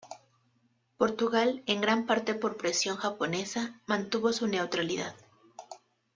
[0.97, 5.13] Portugal, en gran parte por presión japonesa, mantuvo su neutralidad.